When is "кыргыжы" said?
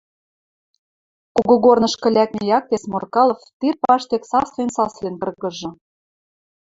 5.21-5.69